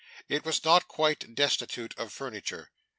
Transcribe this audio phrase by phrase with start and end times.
[0.27, 2.71] It was not quite destitute of furniture.